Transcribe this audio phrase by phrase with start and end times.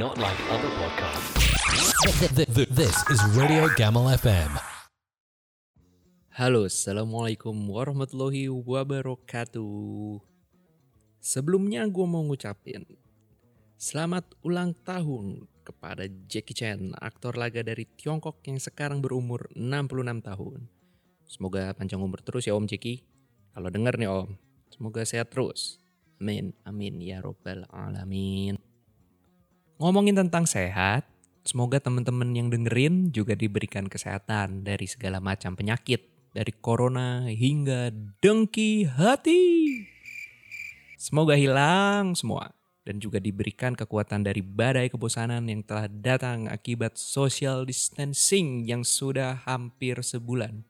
[0.00, 1.36] Not like other podcasts.
[2.72, 4.56] This is Radio Gamal FM.
[6.32, 10.24] Halo, Assalamualaikum warahmatullahi wabarakatuh.
[11.20, 12.88] Sebelumnya gue mau ngucapin
[13.76, 20.64] Selamat ulang tahun kepada Jackie Chan, aktor laga dari Tiongkok yang sekarang berumur 66 tahun.
[21.28, 23.04] Semoga panjang umur terus ya Om Jackie.
[23.52, 24.32] Kalau denger nih Om,
[24.72, 25.76] semoga sehat terus.
[26.16, 28.69] Amin, amin ya robbal alamin.
[29.80, 31.08] Ngomongin tentang sehat,
[31.40, 36.04] semoga teman-teman yang dengerin juga diberikan kesehatan dari segala macam penyakit.
[36.36, 37.88] Dari corona hingga
[38.20, 39.40] dengki hati.
[41.00, 42.52] Semoga hilang semua.
[42.84, 49.40] Dan juga diberikan kekuatan dari badai kebosanan yang telah datang akibat social distancing yang sudah
[49.48, 50.60] hampir sebulan.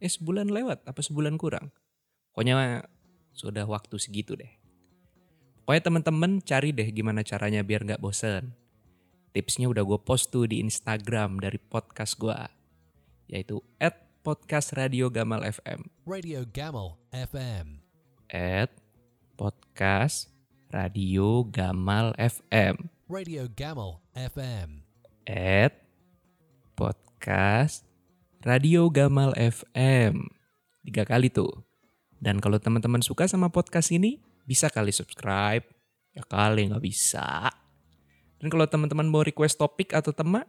[0.00, 1.68] Eh sebulan lewat, apa sebulan kurang?
[2.32, 2.80] Pokoknya
[3.36, 4.57] sudah waktu segitu deh.
[5.68, 8.56] Pokoknya teman-teman cari deh gimana caranya biar nggak bosen.
[9.36, 12.40] Tipsnya udah gue post tuh di Instagram dari podcast gue.
[13.28, 15.92] Yaitu at podcast Radio Gamal FM.
[16.08, 17.84] Radio Gamal FM.
[18.32, 18.72] At
[19.36, 20.32] podcast
[20.72, 22.88] Radio Gamal FM.
[23.12, 24.88] Radio Gamal FM.
[25.28, 25.84] At
[26.80, 27.84] podcast
[28.40, 30.32] Radio Gamal FM.
[30.88, 31.60] Tiga kali tuh.
[32.24, 35.68] Dan kalau teman-teman suka sama podcast ini, bisa kali subscribe.
[36.16, 37.52] Ya kali nggak bisa.
[38.40, 40.48] Dan kalau teman-teman mau request topik atau tema,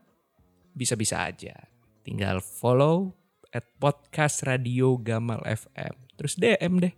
[0.72, 1.68] bisa-bisa aja.
[2.08, 3.12] Tinggal follow
[3.52, 6.16] at podcast Radio Gamal FM.
[6.16, 6.94] Terus DM deh,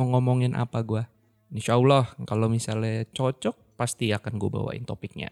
[0.00, 1.04] mau ngomongin apa gua.
[1.52, 5.28] Insya Allah kalau misalnya cocok, pasti akan gue bawain topiknya.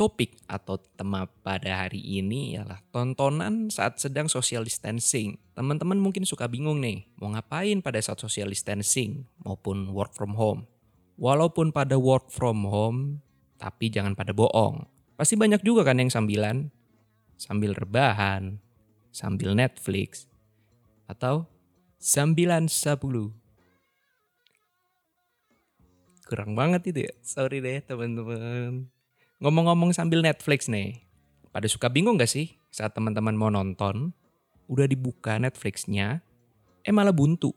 [0.00, 5.36] Topik atau tema pada hari ini ialah tontonan saat sedang social distancing.
[5.52, 10.64] Teman-teman mungkin suka bingung nih, mau ngapain pada saat social distancing maupun work from home.
[11.20, 13.20] Walaupun pada work from home,
[13.60, 14.88] tapi jangan pada bohong.
[15.20, 16.72] Pasti banyak juga kan yang sambilan,
[17.36, 18.56] sambil rebahan,
[19.12, 20.24] sambil Netflix,
[21.12, 21.44] atau
[22.00, 23.36] sambilan sepuluh.
[26.24, 28.88] Kurang banget itu ya, sorry deh teman-teman.
[29.40, 31.00] Ngomong-ngomong sambil Netflix nih,
[31.48, 34.12] pada suka bingung gak sih saat teman-teman mau nonton,
[34.68, 36.20] udah dibuka Netflixnya,
[36.84, 37.56] eh malah buntu.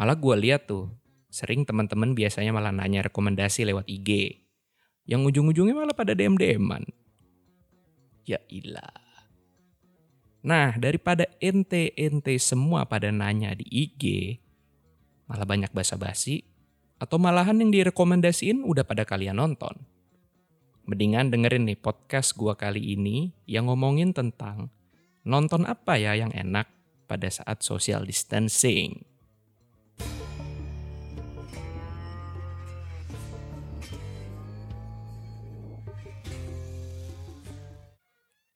[0.00, 0.88] Malah gue lihat tuh,
[1.28, 4.40] sering teman-teman biasanya malah nanya rekomendasi lewat IG.
[5.04, 6.88] Yang ujung-ujungnya malah pada DM-DM-an.
[8.24, 8.96] Ya ilah.
[10.40, 14.40] Nah, daripada ente-ente semua pada nanya di IG,
[15.28, 16.48] malah banyak basa-basi,
[16.96, 19.99] atau malahan yang direkomendasiin udah pada kalian nonton.
[20.90, 24.74] Mendingan dengerin nih podcast gua kali ini yang ngomongin tentang
[25.22, 26.66] nonton apa ya yang enak
[27.06, 28.98] pada saat social distancing.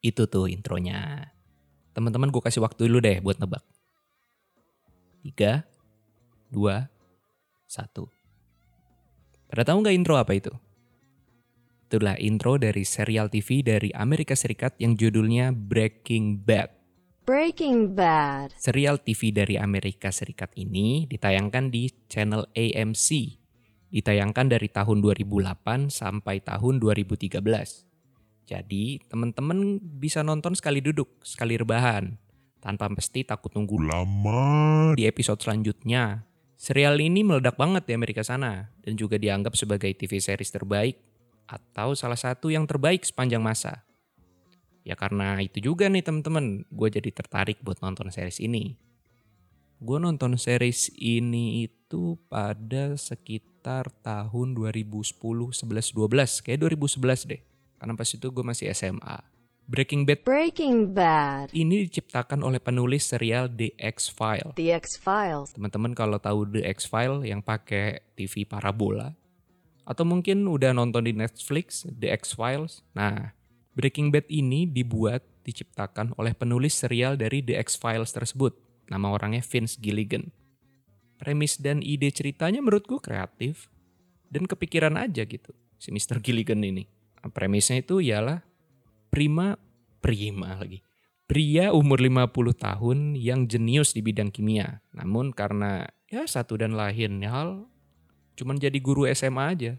[0.03, 1.31] Itu tuh intronya.
[1.95, 3.63] Teman-teman gue kasih waktu dulu deh buat nebak.
[5.23, 5.63] Tiga,
[6.51, 6.91] dua,
[7.71, 8.11] satu.
[9.47, 10.51] Pada tahu nggak intro apa itu?
[11.95, 16.75] Itulah intro dari serial TV dari Amerika Serikat yang judulnya Breaking Bad.
[17.23, 18.51] Breaking Bad.
[18.59, 23.39] Serial TV dari Amerika Serikat ini ditayangkan di channel AMC.
[23.95, 27.39] Ditayangkan dari tahun 2008 sampai tahun 2013.
[28.43, 32.19] Jadi teman-teman bisa nonton sekali duduk, sekali rebahan.
[32.59, 34.43] Tanpa mesti takut nunggu lama
[34.99, 36.27] di episode selanjutnya.
[36.59, 41.14] Serial ini meledak banget di Amerika sana dan juga dianggap sebagai TV series terbaik
[41.45, 43.85] atau salah satu yang terbaik sepanjang masa.
[44.85, 48.77] Ya karena itu juga nih teman-teman, gue jadi tertarik buat nonton series ini.
[49.81, 55.57] Gue nonton series ini itu pada sekitar tahun 2010, 11,
[55.97, 56.45] 12.
[56.45, 57.41] Kayak 2011 deh.
[57.81, 59.35] Karena pas itu gue masih SMA.
[59.65, 61.49] Breaking Bad Breaking Bad.
[61.57, 64.53] ini diciptakan oleh penulis serial The X-File.
[64.61, 65.57] The X-Files.
[65.57, 69.17] Teman-teman kalau tahu The X-File yang pakai TV parabola
[69.85, 72.85] atau mungkin udah nonton di Netflix The X-Files.
[72.97, 73.37] Nah,
[73.77, 78.57] Breaking Bad ini dibuat diciptakan oleh penulis serial dari The X-Files tersebut.
[78.89, 80.33] Nama orangnya Vince Gilligan.
[81.21, 83.69] Premis dan ide ceritanya menurutku kreatif
[84.29, 86.21] dan kepikiran aja gitu si Mr.
[86.21, 86.89] Gilligan ini.
[87.21, 88.45] Nah, premisnya itu ialah
[89.09, 89.57] prima
[90.05, 90.85] prima lagi.
[91.25, 92.29] Pria umur 50
[92.61, 94.85] tahun yang jenius di bidang kimia.
[94.93, 97.65] Namun karena ya satu dan lain hal
[98.35, 99.73] cuman jadi guru SMA aja.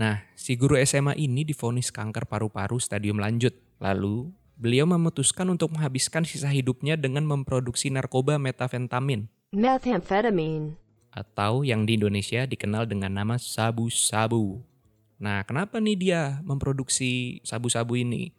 [0.00, 3.52] Nah, si guru SMA ini difonis kanker paru-paru stadium lanjut.
[3.76, 10.76] Lalu, beliau memutuskan untuk menghabiskan sisa hidupnya dengan memproduksi narkoba metafentamin Methamphetamine.
[11.10, 14.62] atau yang di Indonesia dikenal dengan nama sabu-sabu.
[15.20, 18.32] Nah, kenapa nih dia memproduksi sabu-sabu ini?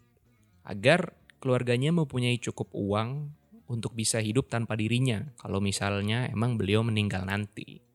[0.65, 3.33] Agar keluarganya mempunyai cukup uang
[3.69, 7.90] untuk bisa hidup tanpa dirinya kalau misalnya emang beliau meninggal nanti.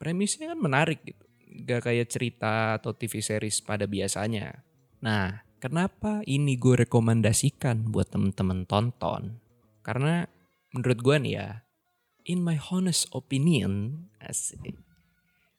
[0.00, 1.24] Premisnya kan menarik gitu.
[1.68, 4.64] Gak kayak cerita atau TV series pada biasanya.
[5.04, 9.36] Nah, kenapa ini gue rekomendasikan buat temen-temen tonton?
[9.84, 10.24] Karena
[10.72, 11.48] menurut gue nih ya,
[12.24, 14.80] in my honest opinion, asik,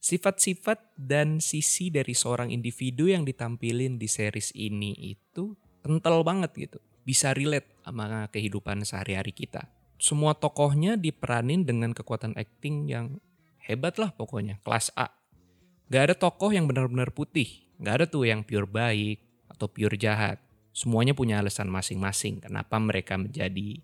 [0.01, 5.53] sifat-sifat dan sisi dari seorang individu yang ditampilin di series ini itu
[5.85, 6.79] kental banget gitu.
[7.05, 9.69] Bisa relate sama kehidupan sehari-hari kita.
[10.01, 13.21] Semua tokohnya diperanin dengan kekuatan acting yang
[13.71, 15.09] hebat lah pokoknya, kelas A.
[15.88, 20.39] Gak ada tokoh yang benar-benar putih, gak ada tuh yang pure baik atau pure jahat.
[20.71, 23.83] Semuanya punya alasan masing-masing kenapa mereka menjadi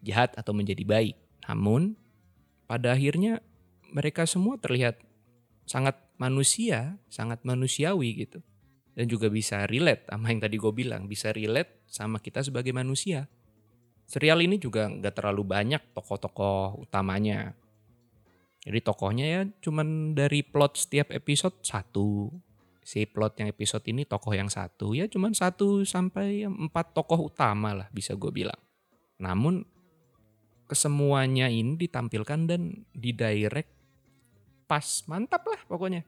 [0.00, 1.16] jahat atau menjadi baik.
[1.44, 1.96] Namun,
[2.64, 3.44] pada akhirnya
[3.92, 5.00] mereka semua terlihat
[5.68, 8.40] sangat manusia, sangat manusiawi gitu.
[8.94, 13.26] Dan juga bisa relate sama yang tadi gue bilang, bisa relate sama kita sebagai manusia.
[14.06, 17.56] Serial ini juga nggak terlalu banyak tokoh-tokoh utamanya.
[18.64, 22.32] Jadi tokohnya ya cuman dari plot setiap episode satu.
[22.84, 27.72] Si plot yang episode ini tokoh yang satu ya cuman satu sampai empat tokoh utama
[27.72, 28.60] lah bisa gue bilang.
[29.20, 29.64] Namun
[30.64, 33.72] kesemuanya ini ditampilkan dan didirect
[34.64, 36.02] pas, mantap lah pokoknya.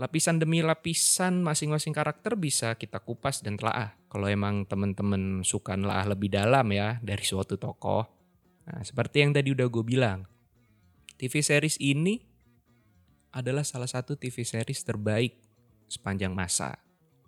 [0.00, 3.92] Lapisan demi lapisan masing-masing karakter bisa kita kupas dan telaah.
[4.08, 8.08] Kalau emang temen-temen suka nelaah lebih dalam ya dari suatu tokoh.
[8.64, 10.24] Nah, seperti yang tadi udah gue bilang.
[11.20, 12.16] TV series ini
[13.36, 15.36] adalah salah satu TV series terbaik
[15.84, 16.80] sepanjang masa.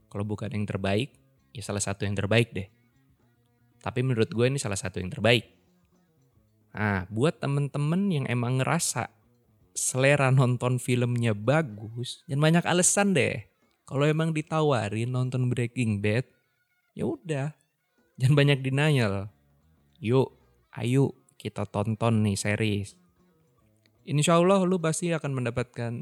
[0.08, 1.12] Kalau bukan yang terbaik,
[1.52, 2.72] ya salah satu yang terbaik deh.
[3.84, 5.44] Tapi menurut gue ini salah satu yang terbaik.
[6.72, 9.12] Nah, buat temen-temen yang emang ngerasa
[9.76, 13.44] selera nonton filmnya bagus, dan banyak alasan deh.
[13.84, 16.24] Kalau emang ditawarin nonton Breaking Bad,
[16.96, 17.52] ya udah,
[18.16, 19.28] jangan banyak denial.
[20.00, 20.32] Yuk,
[20.80, 23.01] ayo kita tonton nih series.
[24.02, 25.94] Insya Allah lu pasti akan mendapatkan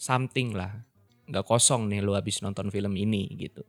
[0.00, 0.88] something lah.
[1.28, 3.60] Gak kosong nih lu habis nonton film ini gitu.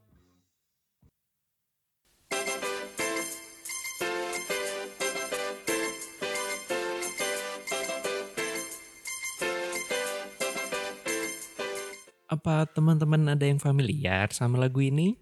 [12.28, 15.20] Apa teman-teman ada yang familiar sama lagu ini?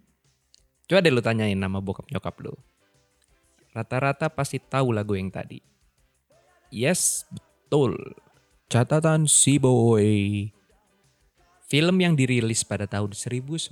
[0.85, 2.53] Coba deh lu tanyain nama bokap nyokap lu.
[3.73, 5.57] Rata-rata pasti tahu lagu yang tadi.
[6.69, 7.25] Yes,
[7.65, 7.97] betul.
[8.69, 10.53] Catatan si boy.
[11.65, 13.65] Film yang dirilis pada tahun 1987.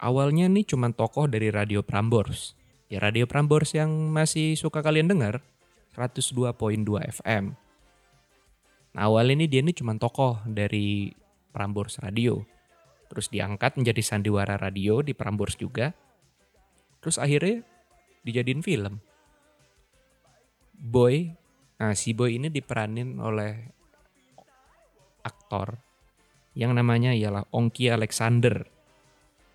[0.00, 2.56] Awalnya nih cuma tokoh dari Radio Prambors.
[2.88, 5.44] Ya Radio Prambors yang masih suka kalian dengar.
[5.92, 6.56] 102.2
[7.12, 7.52] FM.
[8.96, 11.12] Nah awal ini dia ini cuma tokoh dari
[11.52, 12.40] Prambors Radio.
[13.12, 15.92] Terus diangkat menjadi sandiwara radio di Prambors juga.
[17.04, 17.60] Terus akhirnya
[18.24, 19.04] dijadiin film.
[20.72, 21.36] Boy,
[21.82, 23.58] nah si Boy ini diperanin oleh
[25.26, 25.82] aktor
[26.54, 28.62] yang namanya ialah Ongki Alexander.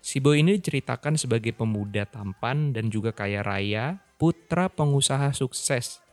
[0.04, 6.04] Si Boy ini diceritakan sebagai pemuda tampan dan juga kaya raya, putra pengusaha sukses.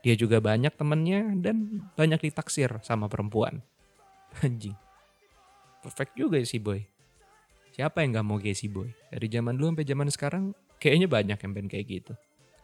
[0.00, 3.60] Dia juga banyak temennya dan banyak ditaksir sama perempuan.
[4.40, 4.90] Anjing
[5.80, 6.84] perfect juga ya si Boy.
[7.72, 8.92] Siapa yang gak mau kayak si Boy?
[9.08, 10.44] Dari zaman dulu sampai zaman sekarang
[10.76, 12.12] kayaknya banyak yang pengen kayak gitu.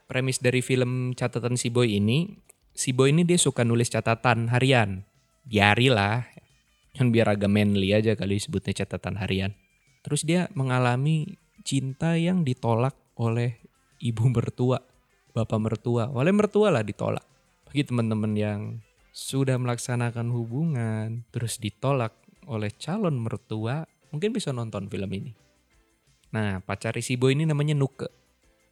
[0.06, 2.36] Premis dari film catatan si Boy ini,
[2.76, 5.08] si Boy ini dia suka nulis catatan harian.
[5.48, 6.28] Diari lah.
[6.92, 9.56] Kan biar agak manly aja kali sebutnya catatan harian.
[10.04, 13.58] Terus dia mengalami cinta yang ditolak oleh
[13.98, 14.78] ibu mertua,
[15.34, 17.24] bapak mertua, oleh mertua lah ditolak.
[17.66, 18.60] Bagi teman-teman yang
[19.10, 22.14] sudah melaksanakan hubungan, terus ditolak
[22.46, 25.32] oleh calon mertua, mungkin bisa nonton film ini.
[26.30, 28.06] Nah, pacar si Boy ini namanya Nuke.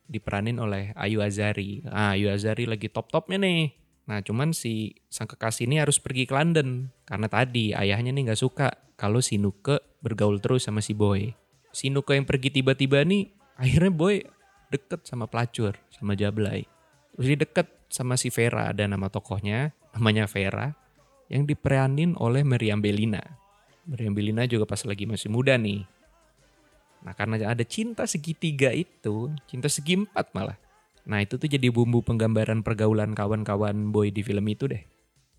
[0.05, 1.81] Diperanin oleh Ayu Azari.
[1.89, 3.84] Ah, Ayu Azari lagi top-topnya nih.
[4.05, 6.93] Nah, cuman si sang kekasih ini harus pergi ke London.
[7.09, 8.69] Karena tadi ayahnya nih gak suka
[9.01, 11.33] kalau si Nuke bergaul terus sama si Boy.
[11.73, 14.23] Si Nuke yang pergi tiba-tiba nih, akhirnya Boy
[14.69, 16.69] deket sama pelacur, sama Jablay.
[17.17, 20.75] Terus dia deket sama si Vera, ada nama tokohnya, namanya Vera,
[21.31, 23.23] yang diperanin oleh Meriam Belina.
[23.87, 25.87] Meriam Belina juga pas lagi masih muda nih.
[27.05, 30.57] Nah karena ada cinta segitiga itu, cinta segi empat malah.
[31.05, 34.85] Nah itu tuh jadi bumbu penggambaran pergaulan kawan-kawan boy di film itu deh.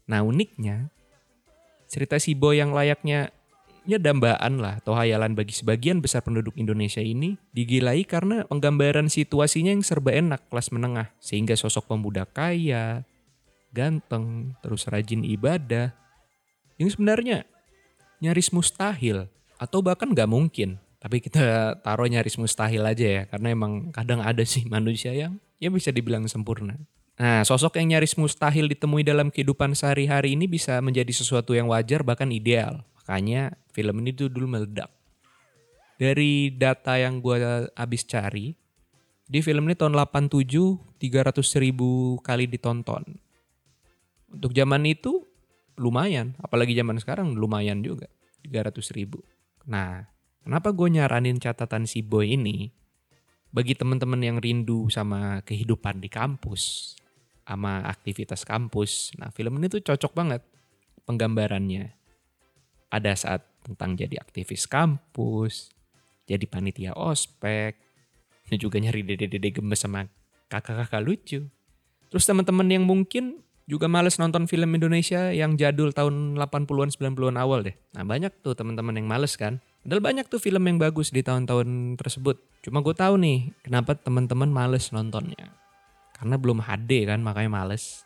[0.05, 0.93] Nah uniknya,
[1.89, 3.33] cerita si boy yang layaknya
[3.85, 9.85] ya lah atau hayalan bagi sebagian besar penduduk Indonesia ini digilai karena penggambaran situasinya yang
[9.85, 11.13] serba enak kelas menengah.
[11.21, 13.05] Sehingga sosok pemuda kaya,
[13.73, 15.93] ganteng, terus rajin ibadah.
[16.77, 17.45] Yang sebenarnya
[18.21, 19.29] nyaris mustahil
[19.61, 20.81] atau bahkan nggak mungkin.
[20.97, 25.69] Tapi kita taruh nyaris mustahil aja ya karena emang kadang ada sih manusia yang ya
[25.71, 26.75] bisa dibilang sempurna.
[27.15, 32.03] Nah, sosok yang nyaris mustahil ditemui dalam kehidupan sehari-hari ini bisa menjadi sesuatu yang wajar
[32.03, 32.83] bahkan ideal.
[32.99, 34.91] Makanya film ini tuh dulu meledak.
[35.95, 38.51] Dari data yang gue habis cari,
[39.25, 43.15] di film ini tahun 87 300 ribu kali ditonton.
[44.27, 45.23] Untuk zaman itu
[45.79, 48.11] lumayan, apalagi zaman sekarang lumayan juga
[48.43, 49.23] 300 ribu.
[49.63, 50.03] Nah,
[50.43, 52.75] kenapa gue nyaranin catatan si boy ini?
[53.55, 56.91] Bagi teman-teman yang rindu sama kehidupan di kampus,
[57.47, 59.15] sama aktivitas kampus.
[59.15, 60.43] Nah, film ini tuh cocok banget
[61.07, 61.95] penggambarannya.
[62.91, 65.71] Ada saat tentang jadi aktivis kampus,
[66.27, 67.79] jadi panitia ospek,
[68.51, 70.03] dan juga nyari dede-dede gemes sama
[70.51, 71.47] kakak-kakak lucu.
[72.11, 77.65] Terus teman-teman yang mungkin juga males nonton film Indonesia yang jadul tahun 80-an 90-an awal
[77.65, 77.75] deh.
[77.97, 79.57] Nah banyak tuh teman-teman yang males kan.
[79.85, 82.41] Padahal banyak tuh film yang bagus di tahun-tahun tersebut.
[82.65, 85.53] Cuma gue tahu nih kenapa teman-teman males nontonnya.
[86.17, 88.01] Karena belum HD kan makanya males.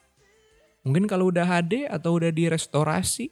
[0.84, 3.32] Mungkin kalau udah HD atau udah direstorasi,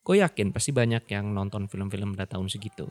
[0.00, 2.88] gue yakin pasti banyak yang nonton film-film pada tahun segitu.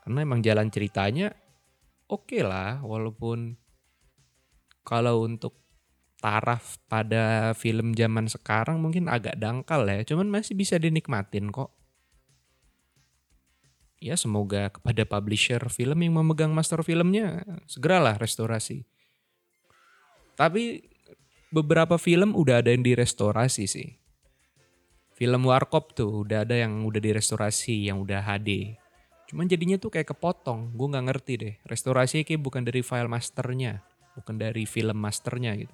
[0.00, 1.36] Karena emang jalan ceritanya
[2.08, 3.60] oke okay lah walaupun
[4.88, 5.52] kalau untuk
[6.16, 11.76] taraf pada film zaman sekarang mungkin agak dangkal ya, cuman masih bisa dinikmatin kok.
[13.96, 18.84] Ya semoga kepada publisher film yang memegang master filmnya segeralah restorasi.
[20.36, 20.84] Tapi
[21.48, 23.96] beberapa film udah ada yang direstorasi sih.
[25.16, 28.76] Film Warkop tuh udah ada yang udah direstorasi, yang udah HD.
[29.32, 31.54] Cuman jadinya tuh kayak kepotong, gue nggak ngerti deh.
[31.64, 33.80] Restorasi kayak bukan dari file masternya,
[34.12, 35.72] bukan dari film masternya gitu.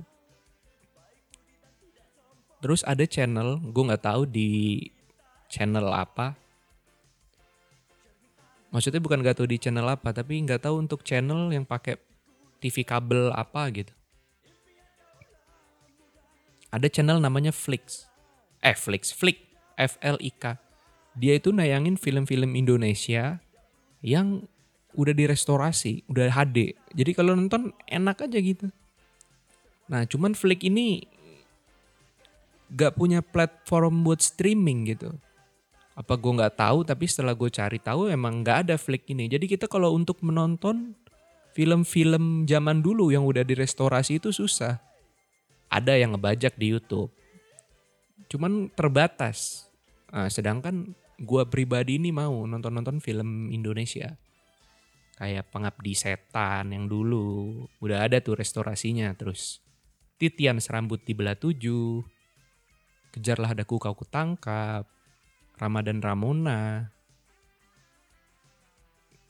[2.63, 4.79] Terus ada channel, gue nggak tahu di
[5.51, 6.39] channel apa.
[8.73, 12.01] Maksudnya bukan gak tahu di channel apa, tapi nggak tahu untuk channel yang pakai
[12.59, 13.93] TV kabel apa gitu.
[16.73, 18.09] Ada channel namanya Flix.
[18.65, 19.45] Eh, Flix, Flick,
[19.77, 20.57] F L I K.
[21.13, 23.45] Dia itu nayangin film-film Indonesia
[24.01, 24.49] yang
[24.97, 26.73] udah direstorasi, udah HD.
[26.97, 28.73] Jadi kalau nonton enak aja gitu.
[29.93, 31.05] Nah, cuman Flick ini
[32.73, 35.13] gak punya platform buat streaming gitu.
[35.93, 39.29] Apa gue nggak tahu, tapi setelah gue cari tahu emang nggak ada Flick ini.
[39.29, 40.97] Jadi kita kalau untuk menonton
[41.53, 44.81] film-film zaman dulu yang udah direstorasi itu susah.
[45.69, 47.13] Ada yang ngebajak di YouTube.
[48.33, 49.69] Cuman terbatas.
[50.09, 54.17] Nah, sedangkan gue pribadi ini mau nonton-nonton film Indonesia.
[55.21, 57.69] Kayak Pengabdi Setan yang dulu.
[57.85, 59.13] Udah ada tuh restorasinya.
[59.13, 59.61] Terus
[60.17, 62.01] Titian Serambut di Belah Tujuh.
[63.13, 64.89] Kejarlah Daku Kau Kutangkap.
[65.61, 66.93] Ramadan Ramona.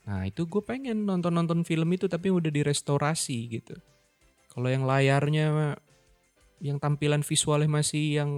[0.03, 3.75] Nah itu gue pengen nonton-nonton film itu tapi udah direstorasi gitu.
[4.51, 5.79] Kalau yang layarnya
[6.59, 8.31] yang tampilan visualnya masih yang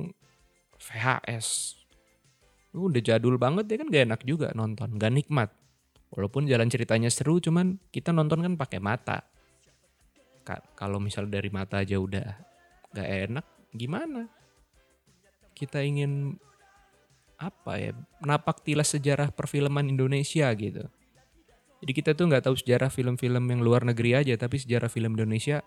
[0.78, 1.80] VHS.
[2.76, 5.50] Udah jadul banget ya kan gak enak juga nonton, gak nikmat.
[6.14, 9.26] Walaupun jalan ceritanya seru cuman kita nonton kan pakai mata.
[10.78, 12.28] Kalau misal dari mata aja udah
[12.94, 14.30] gak enak, gimana?
[15.56, 16.38] Kita ingin
[17.46, 17.92] apa ya
[18.26, 20.90] napak tilas sejarah perfilman Indonesia gitu.
[21.86, 25.62] Jadi kita tuh nggak tahu sejarah film-film yang luar negeri aja, tapi sejarah film Indonesia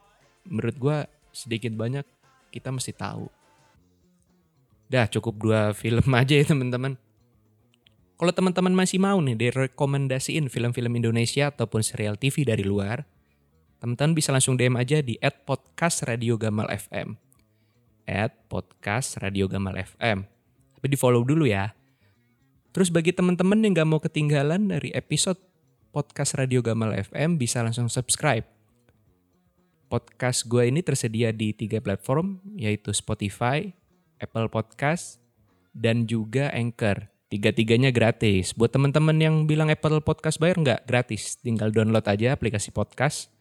[0.49, 0.97] menurut gue
[1.31, 2.03] sedikit banyak
[2.51, 3.31] kita mesti tahu.
[4.89, 6.97] Dah cukup dua film aja ya teman-teman.
[8.19, 13.07] Kalau teman-teman masih mau nih direkomendasiin film-film Indonesia ataupun serial TV dari luar,
[13.79, 15.15] teman-teman bisa langsung DM aja di
[15.47, 17.15] @podcast Radio Gamal FM.
[18.51, 20.38] @podcast Radio Gamal FM.
[20.79, 21.75] Tapi di follow dulu ya.
[22.71, 25.43] Terus bagi teman-teman yang gak mau ketinggalan dari episode
[25.91, 28.47] podcast Radio Gamal FM bisa langsung subscribe.
[29.91, 33.75] Podcast gue ini tersedia di tiga platform yaitu Spotify,
[34.23, 35.19] Apple Podcast,
[35.75, 37.11] dan juga Anchor.
[37.27, 38.55] Tiga-tiganya gratis.
[38.55, 40.87] Buat teman-teman yang bilang Apple Podcast bayar nggak?
[40.87, 41.43] Gratis.
[41.43, 43.35] Tinggal download aja aplikasi podcast.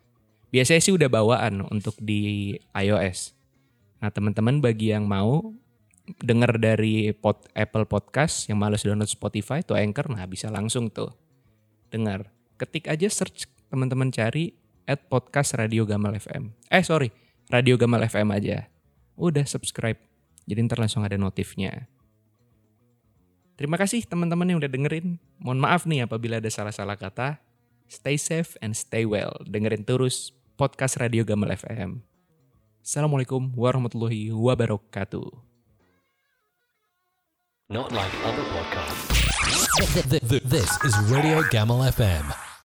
[0.50, 3.38] Biasanya sih udah bawaan untuk di iOS.
[4.01, 5.53] Nah teman-teman bagi yang mau
[6.24, 11.12] denger dari pod, Apple Podcast yang males download Spotify atau Anchor, nah bisa langsung tuh
[11.92, 12.32] dengar.
[12.58, 14.56] Ketik aja search teman-teman cari
[14.88, 16.56] at podcast Radio Gamal FM.
[16.72, 17.12] Eh sorry,
[17.52, 18.72] Radio Gamal FM aja.
[19.20, 20.00] Udah subscribe.
[20.48, 21.92] Jadi ntar langsung ada notifnya.
[23.60, 25.18] Terima kasih teman-teman yang udah dengerin.
[25.42, 27.42] Mohon maaf nih apabila ada salah-salah kata.
[27.90, 29.34] Stay safe and stay well.
[29.44, 32.04] Dengerin terus podcast Radio Gamal FM.
[32.86, 35.47] Assalamualaikum warahmatullahi wabarakatuh.
[37.69, 39.93] Not like other podcasts.
[39.93, 42.47] Th- th- th- This is Radio Gamal FM.